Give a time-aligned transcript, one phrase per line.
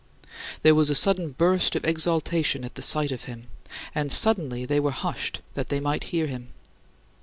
[0.63, 3.45] There was a sudden burst of exaltation at the sight of him,
[3.93, 6.53] and suddenly they were hushed that they might hear him.